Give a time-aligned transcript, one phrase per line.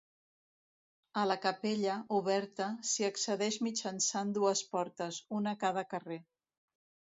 [1.23, 6.21] A la capella, oberta, s'hi accedeix, mitjançant dues portes, una a cada carrer.